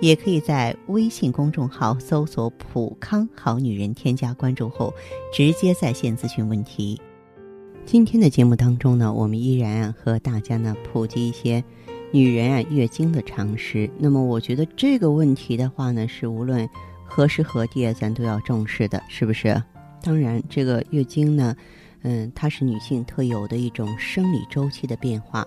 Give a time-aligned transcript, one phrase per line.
[0.00, 4.92] 也可以在微信公众号搜索“普康好女人”，添加关注后，
[5.32, 7.00] 直接在线咨询问题。
[7.86, 11.62] 今天的节目当中呢，我们依然啊和大家呢普及一些
[12.12, 13.88] 女人啊月经的常识。
[13.98, 16.68] 那么，我觉得这个问题的话呢，是无论
[17.04, 19.62] 何时何地咱都要重视的，是不是？
[20.02, 21.54] 当然，这个月经呢，
[22.02, 25.46] 嗯，它是女性特有的一种生理周期的变化。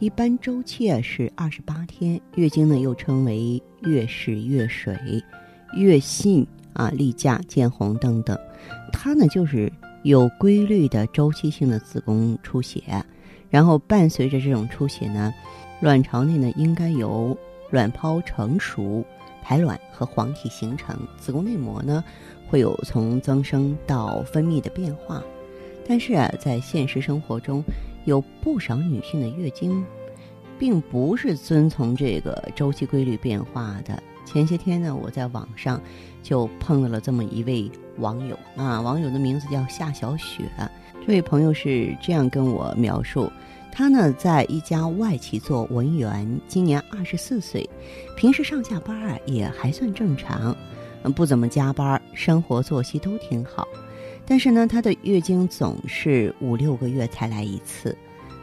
[0.00, 4.96] 一般周期啊是二十八天，月经呢又称为月事、月水、
[5.76, 8.34] 月信啊、例假、见红等等，
[8.94, 9.70] 它呢就是
[10.02, 12.82] 有规律的周期性的子宫出血，
[13.50, 15.34] 然后伴随着这种出血呢，
[15.82, 17.36] 卵巢内呢应该有
[17.68, 19.04] 卵泡成熟、
[19.42, 22.02] 排卵和黄体形成，子宫内膜呢
[22.48, 25.22] 会有从增生到分泌的变化，
[25.86, 27.62] 但是啊在现实生活中。
[28.06, 29.84] 有不少女性的月经，
[30.60, 34.00] 并不是遵从这个周期规律变化的。
[34.26, 35.80] 前些天呢，我在网上
[36.22, 40.44] 就碰到了这么一位网友啊，网友的名字叫夏小雪。
[41.00, 43.32] 这位朋友是这样跟我描述：
[43.72, 47.68] 他呢在一家外企做文员，今年二十四岁，
[48.16, 50.54] 平时上下班啊也还算正常，
[51.16, 53.66] 不怎么加班，生活作息都挺好。
[54.26, 57.96] 但是呢，她的月经总是五六个月才来一次，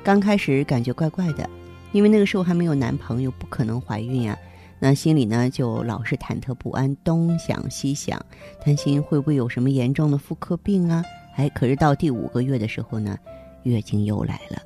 [0.03, 1.49] 刚开始感觉怪怪的，
[1.91, 4.37] 因为那个时候还没有男朋友，不可能怀孕呀。
[4.79, 8.23] 那心里呢就老是忐忑不安，东想西想，
[8.63, 11.03] 担心会不会有什么严重的妇科病啊？
[11.35, 13.17] 哎，可是到第五个月的时候呢，
[13.63, 14.61] 月经又来了，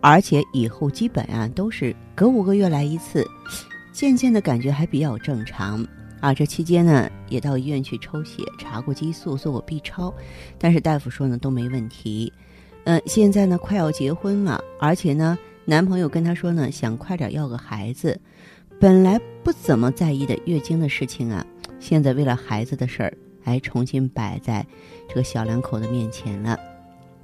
[0.00, 3.26] 而且以后基本啊都是隔五个月来一次，
[3.92, 5.84] 渐渐的感觉还比较正常。
[6.20, 10.12] 啊，这期间呢，也到医院去抽血，查过激素，做过 B 超，
[10.58, 12.32] 但是大夫说呢都没问题。
[12.84, 18.18] 嗯，现在呢快要结婚了，而且呢男朋友跟她说呢想快点要个孩子，
[18.80, 21.44] 本来不怎么在意的月经的事情啊，
[21.78, 23.12] 现在为了孩子的事儿，
[23.44, 24.66] 还重新摆在
[25.10, 26.58] 这个小两口的面前了。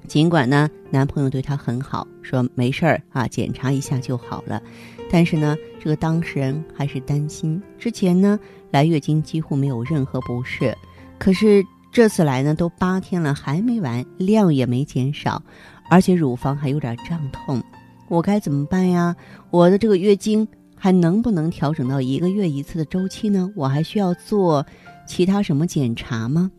[0.07, 4.61] 尽管呢男朋友对她很好，说没事儿啊，检查一下就好了，
[5.09, 7.59] 但是呢这个当事人还是担心。
[7.79, 8.39] 之前呢。
[8.71, 10.77] 来月经几乎没有任何不适，
[11.17, 11.63] 可是
[11.93, 15.41] 这次来呢都八天了还没完，量也没减少，
[15.89, 17.63] 而且乳房还有点胀痛，
[18.07, 19.15] 我该怎么办呀？
[19.49, 23.51] 我的这个月经还能不能调整到一个月一次的周期呢？
[23.55, 24.65] 我还需要做
[25.07, 26.51] 其他什么检查吗？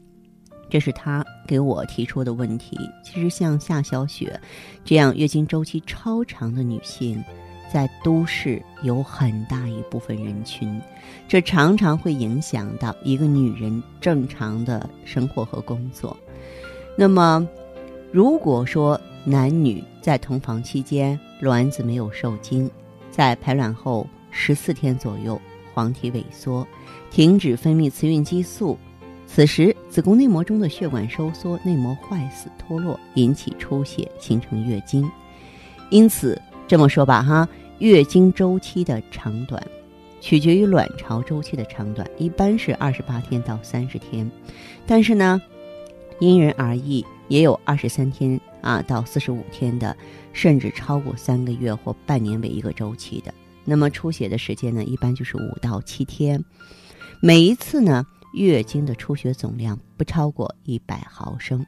[0.69, 2.77] 这是他给我提出的问题。
[3.05, 4.41] 其实像夏小雪
[4.85, 7.23] 这样月经周期超长的女性。
[7.69, 10.81] 在都市有很大一部分人群，
[11.27, 16.17] 这常常会影响到一个女人正常的生活和工作。
[16.97, 17.47] 那么，
[18.13, 22.71] 如果说男女在同房期间卵子没有受精，
[23.11, 25.39] 在排卵后十四天左右
[25.75, 26.67] 黄体萎缩，
[27.11, 28.79] 停止分泌雌孕激素，
[29.27, 35.11] 此时子宫内膜中的血管收缩，内膜坏死脱落，引起出血，形成月经。
[35.91, 36.41] 因此。
[36.69, 37.49] 这么说吧，哈，
[37.79, 39.65] 月经周期的长短，
[40.21, 44.29] 取决于卵巢周期的长短，一般是二十八天到三十天，
[44.85, 45.41] 但是呢，
[46.19, 49.97] 因人而异，也有二十三天啊到四十五天的，
[50.33, 53.33] 甚至超过三个月或半年为一个周期的。
[53.65, 56.43] 那么出血的时间呢，一般就是五到七天，
[57.21, 58.05] 每一次呢，
[58.35, 61.65] 月经的出血总量不超过一百毫升，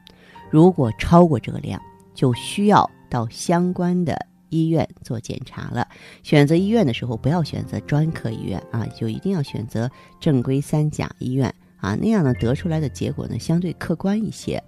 [0.50, 1.80] 如果超过这个量，
[2.14, 4.26] 就需要到相关的。
[4.50, 5.86] 医院做检查了，
[6.22, 14.64] 选择医院的时候不要选择专科医院啊，就一定要选择正规三甲医院啊，那样呢得出来的结果呢相对客观一些。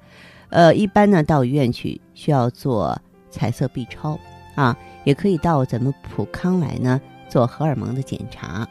[0.50, 3.00] 呃，一般呢到医院去需要做
[3.30, 4.18] 彩色 B 超
[4.54, 8.68] 啊，也可以到咱们普康来呢做荷尔蒙的检查。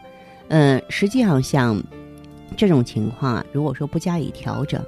[0.49, 1.81] 嗯，实际上像
[2.57, 4.83] 这种情况啊，如果说不加以调整，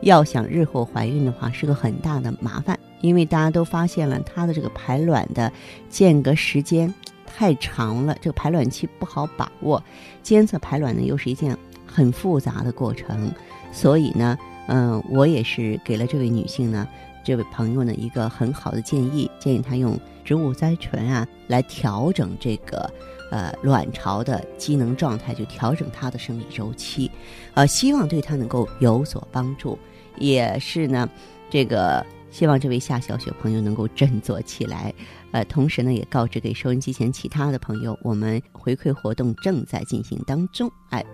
[0.00, 2.78] 要想日后怀孕的话，是个很大的麻烦。
[3.02, 5.52] 因为大家都发现了，她的这个排卵的
[5.88, 6.92] 间隔时间
[7.26, 9.80] 太长了，这个排卵期不好把握，
[10.22, 11.56] 监测排卵呢又是一件
[11.86, 13.30] 很复杂的过程，
[13.70, 14.36] 所以呢，
[14.68, 16.86] 嗯，我也是给了这位女性呢，
[17.24, 22.90] 这位朋友呢一个很好的建议，建议她用植物甾醇啊来调整这个
[23.30, 27.10] 呃卵巢的机能状态，就调整她的生理周期，
[27.54, 29.78] 呃，希望对她能够有所帮助，
[30.18, 31.08] 也是呢。
[31.48, 34.92] 这个希望这位夏小雪朋友能够振作起来。
[35.36, 40.72] 呃，同时呢，也告知给收音机前其他的朋友，我们回馈活动正在进行当中。
[40.88, 41.04] 哎，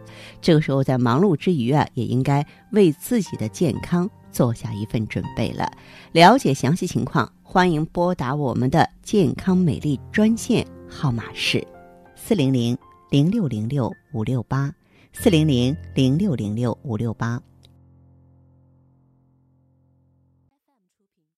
[0.40, 5.68] 这个时候在忙碌之余啊，也应该为自己的健康做下一份准备了。
[6.12, 11.66] 了解详细情况，欢迎拨打我们的健康美丽专线号码是
[12.14, 12.78] 四零零
[13.10, 14.72] 零六零六五六八
[15.12, 17.42] 四零零零六零六五六八。